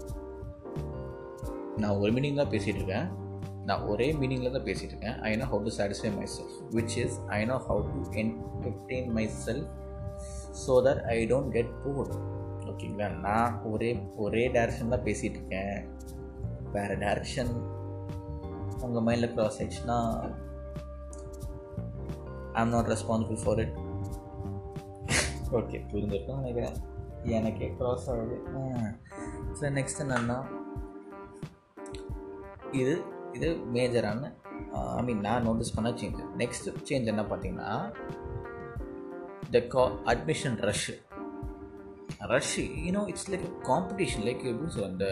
நான் 1.82 1.98
ஒரு 2.02 2.12
மீனிங் 2.16 2.42
தான் 2.42 2.54
பேசிகிட்டு 2.54 2.82
இருக்கேன். 2.82 3.08
நான் 3.70 3.86
ஒரே 3.92 4.08
மீனிங்கில் 4.20 4.56
தான் 4.56 4.68
பேசிகிட்டு 4.68 4.94
இருக்கேன். 4.96 5.18
I 5.28 5.32
know 5.42 5.46
how 5.54 5.64
to 5.68 5.74
satisfy 5.78 6.12
myself 6.36 6.58
which 6.76 6.96
is 7.04 7.18
I 7.38 7.40
know 7.52 7.58
how 7.68 7.82
to 7.94 8.02
entertain 8.22 9.10
myself 9.46 9.70
so 10.64 10.76
that 10.88 11.02
I 11.16 11.18
don't 11.32 11.52
get 11.58 11.74
bored 11.84 12.16
ஓகேங்களா 12.72 13.08
நான் 13.26 13.58
ஒரே 13.72 13.90
ஒரே 14.26 14.44
டேரக்ஷன் 14.56 14.94
தான் 14.96 15.06
பேசிகிட்டு 15.08 15.40
இருக்கேன். 15.40 15.78
வேறு 16.76 16.96
டேரக்ஷன் 17.04 17.52
உங்கள் 18.86 19.06
மைண்டில் 19.08 19.34
க்ராஸ் 19.34 19.58
ஆயிடுச்சுன்னா 19.60 19.98
I 22.54 22.62
am 22.62 22.70
not 22.70 22.92
responsible 22.94 23.40
for 23.44 23.60
it 23.60 23.76
okay 25.52 25.78
புரிஞ்சிருக்கும் 25.92 26.40
நினைக்கிறேன். 26.40 26.78
எனக்கே 27.38 27.68
க்ராஸ் 27.80 28.08
ஆகுது. 28.12 28.38
ஸோ 29.60 29.70
நெக்ஸ்ட் 29.78 30.02
என்னன்னா 30.04 30.38
இது 32.72 32.94
இது 33.34 33.50
மேஜரான 33.74 34.30
ஐ 34.98 35.02
மீன் 35.04 35.20
நான் 35.20 35.44
நோட்டீஸ் 35.44 35.76
பண்ண 35.76 35.90
சேஞ்ச் 35.92 36.22
நெக்ஸ்ட் 36.38 36.68
சேஞ்ச் 36.90 37.12
என்ன 37.14 37.24
பார்த்தீங்கன்னா 37.24 37.72
த 39.52 39.60
கா 39.68 39.84
admission 40.06 40.58
rush 40.70 40.90
rush 42.34 42.56
you know 42.86 43.04
it's 43.08 43.30
like 43.32 43.48
competition 43.70 44.26
like 44.28 44.44
எப்படி 44.52 44.72
சொல்ல 44.72 44.88
இந்த 44.88 45.08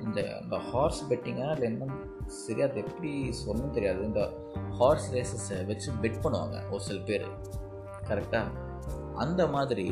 இந்த 0.00 0.20
இந்த 0.42 0.56
ஹார்ஸ் 0.70 1.00
பெட்டிங்காக 1.10 1.54
இல்லை 1.54 1.68
என்ன 1.70 1.86
சரியாக 2.28 2.72
அது 2.72 2.80
எப்படி 2.80 3.12
சொல்லணும் 3.44 3.70
தெரியாது. 3.70 4.00
இந்த 4.04 4.22
ஹார்ஸ் 4.70 5.08
ரேசஸை 5.14 5.66
வச்சு 5.66 5.92
பெட் 6.02 6.22
பண்ணுவாங்க 6.22 6.70
ஒரு 6.70 6.80
சில 6.80 6.98
பேர். 7.00 7.26
கரெக்டாக 8.08 8.46
அந்த 9.14 9.46
மாதிரி 9.46 9.86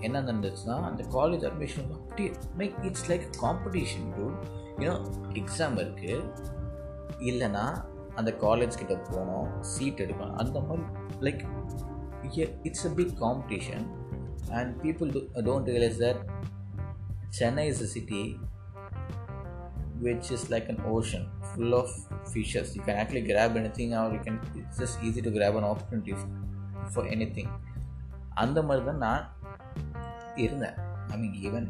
என்ன 0.00 0.22
நடந்துச்சுன்னா 0.22 0.76
அந்த 0.90 1.02
காலேஜ் 1.10 1.44
அட்மிஷன் 1.48 1.90
அப்படி 1.92 2.30
like 2.58 2.84
it's 2.84 3.12
like 3.12 3.26
competition 3.42 4.08
to 4.16 4.24
you know 4.78 4.94
exam 5.40 5.76
இருக்குது 5.82 6.30
இல்லைன்னா 7.18 7.64
அந்த 8.14 8.30
காலேஜ் 8.40 8.76
கிட்ட 8.76 8.94
போனோம் 8.94 9.60
சீட் 9.60 10.00
எடுக்கணும். 10.00 10.34
அந்த 10.34 10.60
மாதிரி 10.60 10.82
like 11.20 11.44
it's 12.62 12.86
a 12.86 12.90
big 12.90 13.22
competition 13.22 13.86
and 14.50 14.80
people 14.82 15.10
don't 15.48 15.68
realise 15.72 16.00
that 16.04 16.22
Chennai 17.28 17.66
is 17.66 17.82
a 17.82 17.86
city 17.86 18.38
which 20.00 20.30
is 20.30 20.50
like 20.50 20.68
an 20.68 20.80
ocean 20.86 21.26
full 21.52 21.74
of 21.74 21.88
fishes. 22.32 22.74
You 22.76 22.82
can 22.82 22.96
actually 22.96 23.22
grab 23.22 23.56
anything, 23.56 23.94
or 23.94 24.12
you 24.12 24.20
can. 24.26 24.40
It's 24.54 24.78
just 24.78 25.02
easy 25.02 25.22
to 25.22 25.30
grab 25.30 25.56
an 25.56 25.64
opportunity 25.64 26.14
for 26.94 27.04
anything. 27.06 27.48
அந்த 28.42 28.58
மாதிரி 28.68 28.84
தான் 28.86 29.02
நான் 29.06 29.24
இருந்தேன் 30.44 30.76
I 31.12 31.16
mean 31.20 31.34
even 31.46 31.68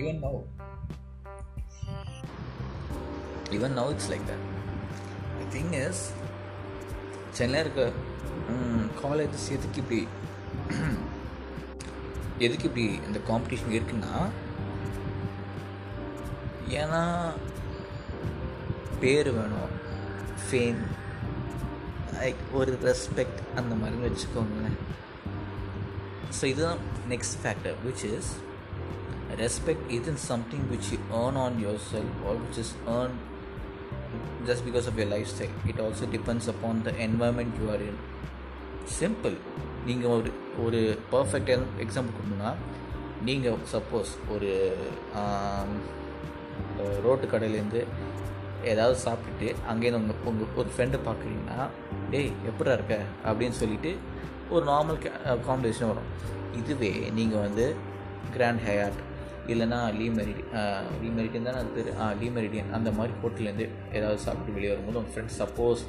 even 0.00 0.18
now 0.24 0.38
even 3.56 3.74
now 3.78 3.92
it's 3.94 4.10
like 4.12 4.26
that 4.30 4.44
thing 5.54 5.72
is 5.84 6.02
சென்னையில் 7.38 7.64
இருக்க 7.64 7.84
colleges 9.02 9.48
எதுக்கு 9.56 9.80
இப்படி 9.84 10.00
எதுக்கு 12.46 12.66
இப்படி 12.68 12.86
இந்த 13.08 13.18
காம்படிஷன் 13.30 13.76
இருக்குன்னா 13.78 14.14
ஏன்னா 16.82 17.02
பேர் 19.00 19.30
வேணும். 19.38 19.72
ஃபேம் 20.44 20.80
லைக் 22.18 22.42
ஒரு 22.58 22.72
ரெஸ்பெக்ட் 22.88 23.40
அந்த 23.60 23.72
மாதிரி 23.80 23.98
வச்சுக்கோங்களேன். 24.06 24.78
ஸோ 26.38 26.44
இதுதான் 26.52 26.82
next 27.12 27.38
factor 27.42 27.76
which 27.86 28.04
is 28.16 28.30
respect 29.42 29.88
இதுன் 29.98 30.22
something 30.30 30.66
which 30.72 30.90
you 30.92 30.98
earn 31.22 31.40
on 31.44 31.58
yourself 31.92 32.20
or 32.28 32.40
which 32.44 32.60
is 32.64 32.74
earn 32.98 33.16
just 34.48 34.62
because 34.66 34.86
of 34.90 34.94
your 34.98 35.08
lifestyle. 35.08 35.54
It 35.70 35.78
also 35.84 36.04
depends 36.06 36.44
upon 36.48 36.74
the 36.82 36.92
environment 37.06 37.50
you 37.60 37.66
are 37.74 37.82
in. 37.88 37.96
Simple 38.98 39.34
நீங்கள் 39.86 40.12
ஒரு 40.16 40.30
ஒரு 40.64 40.80
perfect 41.10 41.50
example 41.84 42.14
கொடுங்கன்னா 42.16 42.52
நீங்கள் 43.28 43.58
suppose 43.72 44.12
ஒரு 44.34 44.52
um, 45.22 45.70
road 47.06 47.26
கடையிலேருந்து 47.32 47.80
ஏதாவது 48.70 48.96
சாப்பிட்டுட்டு 49.04 49.48
அங்கேருந்து 49.70 50.00
உங்கள் 50.02 50.24
உங்கள் 50.30 50.54
ஒரு 50.60 50.68
ஃப்ரெண்டு 50.74 50.98
பார்க்குறீங்கன்னா 51.08 51.58
டேய் 52.12 52.32
எப்படா 52.50 52.72
இருக்க? 52.78 52.96
அப்படின்னு 53.28 53.56
சொல்லிட்டு 53.62 53.90
ஒரு 54.54 54.64
நார்மல் 54.70 54.98
காம்படிஷன் 55.48 55.90
வரும். 55.92 56.08
இதுவே 56.60 56.92
நீங்கள் 57.18 57.44
வந்து 57.46 57.64
கிராண்ட் 58.34 58.62
ஹயாட் 58.68 58.98
இல்லைனா 59.52 59.78
லீ 59.98 60.06
மெரிடி 60.16 60.42
லீ 61.02 61.10
மெரிடியன் 61.18 61.46
தானே 61.48 61.58
அது 61.62 61.70
பேர்? 61.76 61.90
ஆ 62.00 62.06
லீ 62.20 62.28
மெரிடியன் 62.38 62.72
அந்த 62.78 62.90
மாதிரி 62.90 63.12
ஹோட்டல்லேருந்து 63.22 63.66
ஏதாவது 63.98 64.18
சாப்பிட்டு 64.24 64.54
வெளியே 64.56 64.70
வரும்போது 64.72 64.98
உங்கள் 65.00 65.14
ஃப்ரெண்ட்ஸ் 65.14 65.38
சப்போஸ் 65.42 65.82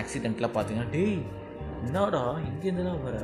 ஆக்சிடெண்ட்லாம் 0.00 0.54
பார்த்தீங்கன்னா 0.56 0.90
டேய் 0.90 1.16
என்னடா 1.86 2.24
இங்கேருந்து 2.48 2.84
தான் 2.90 3.04
வர? 3.06 3.16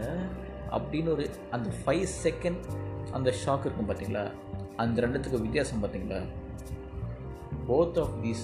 அப்படின்னு 0.76 1.11
ஒரு 1.14 1.25
அந்த 1.50 1.68
ஃபைவ் 1.80 2.06
செகண்ட் 2.25 2.62
அந்த 3.12 3.30
ஷாக் 3.42 3.66
இருக்கும் 3.66 3.90
பார்த்தீங்களா 3.90 4.25
அந்த 4.76 5.02
ரெண்டுத்துக்கு 5.04 5.44
வித்தியாசம் 5.47 5.82
பார்த்தீங்களா 5.82 6.21
both 7.69 8.00
of 8.03 8.15
these 8.24 8.43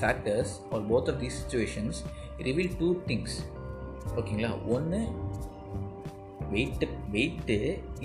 factors 0.00 0.52
are 0.74 0.84
both 0.90 1.10
of 1.12 1.20
these 1.22 1.38
situations 1.42 2.00
reveal 2.48 2.72
two 2.80 2.88
things 3.08 3.36
ஓகேங்களா 4.18 4.52
ஒன்று 4.74 5.00
வெயிட்டு 6.52 6.86
வெயிட்டு 7.14 7.58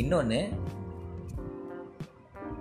இன்னொன்று 0.03 0.41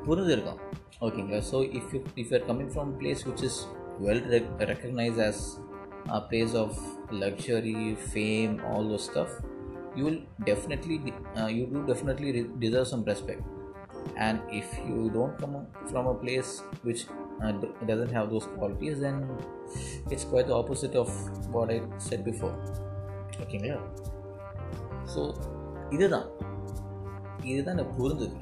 புரிஞ்சிருக்கும் 0.07 0.61
ஓகேங்களா 1.07 1.41
so 1.53 1.59
if 1.79 1.93
you 1.95 2.01
if 2.21 2.31
you're 2.33 2.47
coming 2.51 2.73
from 2.75 2.93
place 3.01 3.23
which 3.29 3.45
is 3.51 3.61
well 4.07 4.25
recognize 4.71 5.21
as 5.29 5.45
a 6.11 6.21
place 6.21 6.55
of 6.55 6.71
luxury 7.13 7.97
fame 8.13 8.61
all 8.65 8.89
those 8.89 9.05
stuff 9.05 9.31
you 9.95 10.05
will 10.05 10.21
definitely 10.45 10.97
uh, 11.37 11.47
you 11.47 11.67
do 11.67 11.87
definitely 11.87 12.31
deserve 12.59 12.87
some 12.87 13.05
respect 13.05 13.43
and 14.17 14.41
if 14.51 14.67
you 14.89 15.11
don't 15.11 15.39
come 15.39 15.67
from 15.87 16.07
a 16.07 16.15
place 16.15 16.63
which 16.83 17.07
uh, 17.42 17.52
doesn't 17.86 18.12
have 18.12 18.30
those 18.30 18.48
qualities 18.58 19.00
then 19.00 19.18
it's 20.10 20.26
quite 20.26 20.48
the 20.48 20.54
opposite 20.54 20.96
of 20.96 21.10
what 21.52 21.70
i 21.70 21.82
said 21.98 22.24
before. 22.26 22.56
ஓகேங்களா 23.44 23.80
so 25.16 25.22
இதுதான். 25.90 26.28
இதுதான் 27.44 27.76
எனக்கு 27.78 27.96
புரிஞ்சுது 28.02 28.38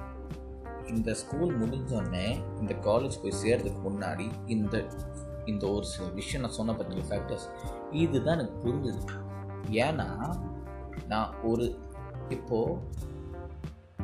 இந்த 0.87 1.13
school 1.13 1.51
முடிஞ்சோடனே 1.59 2.27
இந்த 2.61 2.73
college 2.73 3.21
போய் 3.21 3.39
சேர்றதுக்கு 3.43 3.81
முன்னாடி 3.89 4.25
இந்த 4.45 4.75
இந்த 5.45 5.63
ஒரு 5.71 5.85
சில 5.85 6.05
விஷயம் 6.09 6.43
நான் 6.43 6.57
சொன்ன 6.59 6.73
பார்த்தீங்க 6.73 7.03
ஃபேக்டர்ஸ் 7.09 7.47
இதுதான் 7.91 8.37
எனக்கு 8.39 8.57
புரிஞ்சுது. 8.65 9.01
ஏன்னா 9.85 10.07
நான் 11.07 11.33
ஒரு 11.43 11.65
இப்போது 12.29 12.79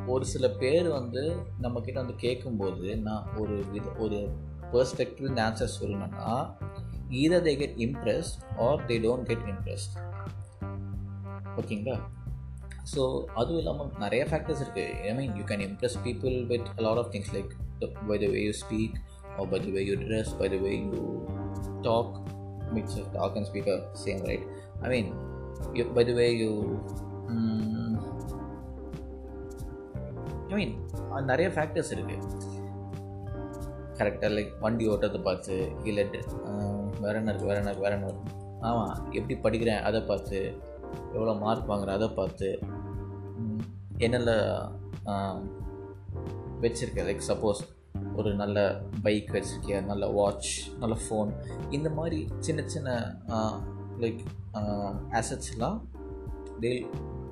ஒரு 0.07 0.25
சில 0.25 0.49
பேர் 0.49 0.89
வந்து 0.89 1.21
நம்மக்கிட்ட 1.61 1.93
வந்து 1.93 2.15
கேட்கும்போது 2.15 2.97
நான் 2.97 3.27
ஒரு 3.37 3.63
வித 3.71 3.89
ஒரு 3.97 4.19
பெர்ஸ்பெக்டிவ் 4.73 5.27
இந்த 5.31 5.41
ஆன்சர் 5.47 5.75
சொல்லணும்னா 5.79 6.33
either 7.21 7.45
they 7.47 7.53
get 7.61 7.77
impressed 7.87 8.37
or 8.65 8.81
they 8.89 8.97
don't 9.05 9.27
get 9.31 9.45
impressed 9.53 9.95
ஓகேங்களா? 11.61 11.97
ஸோ 12.93 13.01
அதுவும் 13.39 13.61
இல்லாமல் 13.61 13.91
நிறைய 13.99 14.21
ஃபேக்டர்ஸ் 14.29 14.61
இருக்குது 14.65 14.95
I 15.09 15.13
mean 15.19 15.33
you 15.39 15.43
can 15.43 15.65
impress 15.67 15.97
people 16.07 16.35
with 16.51 16.67
lot 16.85 17.01
of 17.03 17.11
things 17.15 17.33
like 17.37 17.51
by 18.09 18.17
the 18.23 18.29
way 18.35 18.41
you 18.47 18.53
speak 18.63 18.97
or 19.37 19.49
by 19.53 19.59
the 19.65 19.69
way 19.77 19.83
you 19.89 19.97
dress 20.05 20.33
by 20.41 20.49
the 20.55 20.59
way 20.65 20.73
you 20.83 21.01
talk 21.81 22.13
mix 22.75 22.87
talk 23.15 23.35
and 23.35 23.39
and 23.39 23.47
speak 23.47 23.65
are 23.67 23.81
same, 24.03 24.21
right? 24.29 24.43
I 24.83 24.89
mean, 24.89 25.07
you, 25.77 25.83
by 25.97 26.03
the 26.09 26.15
way 26.19 26.29
you, 26.41 26.51
um, 27.27 27.97
நிறைய 31.29 31.47
factors 31.55 31.91
இருக்குது 31.95 32.17
கரெக்டாக 34.01 34.33
like 34.33 34.53
வண்டி 34.59 34.89
ஓட்டுறதை 34.89 35.21
பார்த்து 35.21 35.71
இல்லை 35.83 36.05
வேற 36.99 37.19
என்ன 37.19 37.31
இருக்குது 37.31 37.45
வேற 37.45 37.59
என்ன 37.59 37.73
வேற 37.73 37.95
என்ன 37.95 38.07
இருக்குது 38.07 38.39
ஆமாம் 38.61 39.11
எப்படி 39.11 39.35
படிக்கிறேன் 39.43 39.81
அதை 39.81 40.01
பார்த்து 40.01 40.53
எவ்வளோ 41.13 41.33
மார்க் 41.33 41.69
வாங்குறேன் 41.69 41.97
அதை 41.97 42.09
பார்த்து 42.09 42.59
என்னென்ன 43.97 44.31
வச்சுருக்கேன் 46.61 47.05
லைக் 47.05 47.27
சப்போஸ் 47.27 47.61
ஒரு 48.15 48.33
நல்ல 48.33 48.81
பைக் 49.03 49.29
வச்சுருக்கிய 49.31 49.85
நல்ல 49.85 50.07
வாட்ச் 50.07 50.69
நல்ல 50.79 50.95
ஃபோன் 51.09 51.29
இந்த 51.69 51.89
மாதிரி 51.89 52.27
சின்ன 52.39 52.61
சின்ன 52.67 53.19
like 53.99 54.21
ஆசட்ஸ்லாம் 55.11 55.79
they 56.59 56.85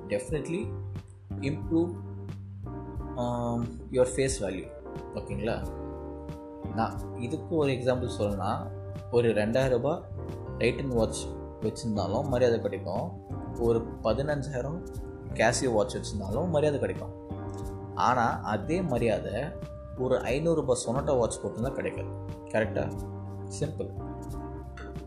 definitely 0.08 0.66
improve 1.40 1.92
your 3.90 4.12
face 4.16 4.44
value 4.44 4.66
ஓகேங்களா 5.14 5.79
நான் 6.74 7.16
இதுக்கு 7.18 7.56
ஒரு 7.56 7.72
எக்ஸாம்பிள் 7.72 8.08
சொல்லணும்னா 8.18 8.66
ஒரு 9.10 9.28
ரெண்டாயிரம் 9.28 9.68
ரூபாய் 9.68 10.02
டைட்டன் 10.58 10.94
வாட்ச் 10.94 11.24
வச்சுருந்தாலும் 11.60 12.28
மரியாதை 12.28 12.60
கிடைக்கும். 12.60 13.26
ஒரு 13.58 13.84
பதினஞ்சாயிரம் 14.02 14.86
கேசியோ 15.34 15.72
வாட்ச் 15.72 15.96
வச்சுருந்தாலும் 15.96 16.48
மரியாதை 16.48 16.80
கிடைக்கும். 16.80 17.28
ஆனால் 17.94 18.42
அதே 18.42 18.82
மரியாதை 18.82 19.32
ஒரு 19.98 20.16
ஐநூறுரூபா 20.18 20.76
சொனட்டா 20.86 21.18
வாட்ச் 21.18 21.38
போட்டுருந்தா 21.38 21.72
கிடைக்காது. 21.72 22.08
கரெக்டாக 22.44 22.92
சிம்பிள் 23.60 24.08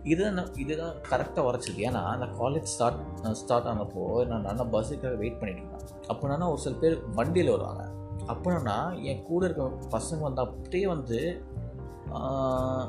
இதுதான் 0.03 0.53
இதுதான் 0.53 0.95
கரெக்டாக 1.09 1.43
வரைச்சது 1.47 1.77
ஏன்னா 1.77 1.91
நான் 1.91 2.39
காலேஜ் 2.39 2.61
ஸ்டார்ட் 2.61 2.99
ஸ்டார்ட் 3.31 3.65
ஆனப்போ 3.65 4.25
நான் 4.25 4.41
நல்லா 4.41 4.63
பஸ்ஸுக்காக 4.63 5.17
வெயிட் 5.17 5.39
பண்ணிட்டு 5.39 5.61
இருந்தேன். 5.61 6.07
அப்போனா 6.07 6.49
ஒரு 6.49 6.57
சில 6.57 6.75
பேர் 6.75 7.03
வண்டியில் 7.15 7.51
வருவாங்க. 7.51 7.83
அப்படின்னா 8.27 9.03
என் 9.03 9.23
கூட 9.23 9.45
இருக்க 9.45 9.63
பசங்க 9.63 10.19
வந்து 10.19 10.41
அப்படியே 10.41 10.87
வந்து 10.87 11.45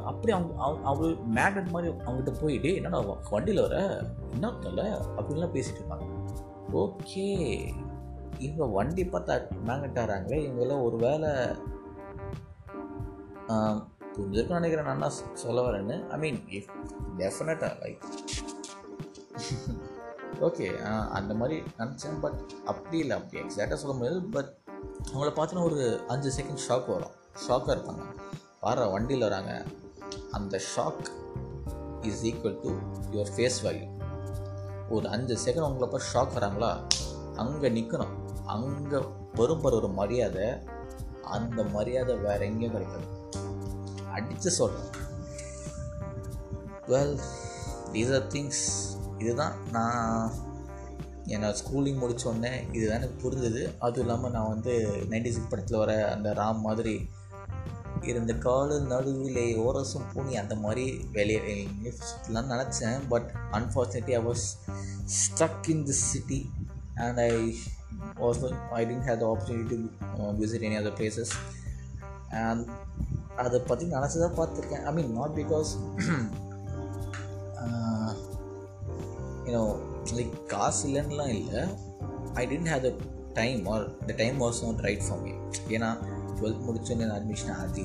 அப்படியே 0.05 0.39
அவங்க 0.39 0.63
அவங்க 0.63 0.87
அவங்க 0.87 1.07
மேக்னெட் 1.07 1.71
மாதிரி 1.71 1.95
அவங்ககிட்ட 2.07 2.41
போயிட்டு 2.41 2.75
என்னடா 2.75 2.99
வண்டியில் 3.31 3.63
வர? 3.63 3.77
என்ன 4.33 4.51
தெரியல 4.51 4.83
அப்படின்லாம் 5.17 5.53
பேசிகிட்டு 5.53 5.81
இருப்பாங்க 5.81 6.07
ஓகே 6.73 7.27
இவங்க 8.39 8.65
வண்டி 8.67 9.03
பார்த்தா 9.05 9.35
மேக்னெட் 9.67 9.99
ஆகிறாங்களே 9.99 10.39
இவங்கெல்லாம் 10.47 10.83
ஒரு 10.83 10.97
வேலை 10.97 11.31
புரிஞ்சிருக்கும் 14.17 14.53
நினைக்கிறேன் 14.53 14.85
நான் 14.85 14.99
தான் 14.99 15.35
சொல்ல 15.35 15.61
வரேன்னு. 15.61 16.09
ஐ 16.09 16.19
மீன் 16.19 16.41
இஃப் 16.49 16.71
டெஃபினட்டாக 17.19 17.79
லைக் 17.83 18.05
ஓகே 20.41 20.77
அந்த 21.09 21.35
மாதிரி 21.35 21.63
நினச்சேன் 21.79 22.21
பட் 22.21 22.39
அப்படி 22.65 22.99
இல்லை 22.99 23.17
அப்படி 23.17 23.43
எக்ஸாக்டாக 23.43 23.75
சொல்ல 23.75 23.97
முடியாது 23.97 24.23
பட் 24.31 24.53
அவங்கள 25.13 25.33
பார்த்தோன்னா 25.33 25.65
ஒரு 25.65 26.05
அஞ்சு 26.09 26.43
செகண்ட் 26.43 26.59
ஷாக் 26.69 26.91
வரும். 26.91 27.11
ஷாக்காக 27.49 27.79
இருப்பாங்க. 27.79 28.03
வர 28.61 28.87
வண்டியில் 28.87 29.29
வராங்க. 29.29 29.65
அந்த 30.31 30.61
shock 30.77 31.07
is 32.01 32.25
equal 32.25 32.61
to 32.63 32.71
your 33.13 33.33
face 33.37 33.59
value 33.63 33.89
ஒரு 34.89 35.09
அஞ்சு 35.09 35.39
செகண்ட் 35.45 35.61
உங்களை 35.61 35.89
பார்த்து 35.89 36.13
ஷாக் 36.13 36.43
வராங்களா? 36.43 36.87
அங்கே 37.37 37.71
நிற்கணும் 37.71 38.15
அங்கே 38.47 39.07
வரும் 39.35 39.63
ஒரு 39.63 39.89
மரியாதை. 39.89 40.47
அந்த 41.23 41.63
மரியாதை 41.63 42.17
வேறு 42.17 42.47
எங்கேயும் 42.47 42.73
கிடைக்காது. 42.73 43.07
அடித்து 44.13 44.51
சொல்கிறேன் 44.51 45.03
வெல் 46.87 47.21
தீஸ் 47.93 48.15
ஆர் 48.15 48.27
திங்ஸ் 48.27 48.63
இதுதான் 49.19 49.53
நான் 49.73 50.33
ஏன்னா 51.27 51.55
ஸ்கூலிங் 51.61 52.01
முடித்தோடனே 52.03 52.53
இதுதான் 52.73 53.03
எனக்கு 53.03 53.19
புரிஞ்சுது. 53.25 53.63
அதுவும் 53.79 54.07
இல்லாமல் 54.07 54.31
நான் 54.31 54.49
வந்து 54.49 54.73
நைன்டி 55.11 55.31
சிக்ஸ் 55.35 55.49
படத்தில் 55.49 55.79
வர 55.79 56.11
அந்த 56.15 56.33
ராம் 56.33 56.61
மாதிரி 56.61 57.09
இருந்த 58.03 58.33
கால 58.35 58.79
நடுவில் 58.79 59.59
ஓரசும் 59.59 60.09
பூனி 60.15 60.33
அந்த 60.33 60.55
மாதிரி 60.55 61.07
வெளியே 61.13 61.69
நினச்சேன். 62.35 62.99
But 63.09 63.31
unfortunately 63.53 64.15
I 64.21 64.23
was 64.25 64.45
struck 65.19 65.69
in 65.69 65.85
this 65.87 66.05
city 66.13 66.51
and 66.95 67.19
I 67.19 67.31
was 68.21 68.43
I 68.71 68.85
didn't 68.87 69.07
have 69.09 69.19
the 69.19 69.27
opportunity 69.33 69.79
to 70.17 70.31
visit 70.43 70.67
any 70.69 70.79
other 70.83 70.99
places 71.01 71.35
and 72.29 72.69
அதை 73.37 73.61
பற்றி 73.61 73.87
நினச்சி 73.87 74.19
தான் 74.19 74.39
பார்த்துருக்கேன் 74.41 74.85
I 74.85 74.93
mean 74.93 75.13
not 75.13 75.35
because 75.41 75.73
you know 79.47 79.65
uh, 79.81 79.94
like 80.13 80.47
காசு 80.47 80.89
இல்லைன்னுலாம் 80.89 81.29
இல்லை. 81.29 81.63
I 82.35 82.47
didn't 82.47 82.65
have 82.65 82.81
the 82.81 83.05
time 83.33 83.67
or 83.67 83.97
the 83.97 84.15
time 84.17 84.41
was 84.41 84.65
not 84.65 84.79
right 84.79 85.09
for 85.09 85.21
me 85.21 85.31
ஏன்னா 85.69 86.13
twelfth 86.41 86.65
முடிச்சோன்னே 86.67 87.07
அட்மிஷன் 87.19 87.53
ஆதி 87.53 87.85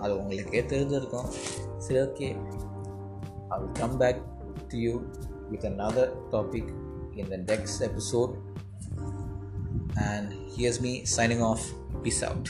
அது 0.00 0.18
உங்களுக்கே 0.18 0.62
தெரிஞ்சிருக்கும். 0.62 1.26
சரி 1.78 1.98
okay 1.98 2.36
I 3.48 3.60
will 3.60 3.72
come 3.72 3.96
back 3.96 4.22
to 4.68 4.78
you 4.78 5.00
with 5.50 5.64
another 5.64 6.10
topic 6.30 6.74
in 7.16 7.44
the 7.44 7.54
next 7.54 7.80
episode 7.80 8.32
and 9.94 10.32
here's 10.32 10.80
me 10.80 11.02
signing 11.16 11.42
off 11.42 11.60
peace 12.02 12.24
out 12.24 12.48